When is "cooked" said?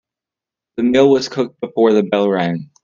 1.29-1.59